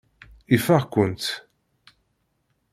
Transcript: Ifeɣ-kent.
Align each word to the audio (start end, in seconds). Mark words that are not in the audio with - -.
Ifeɣ-kent. 0.55 1.25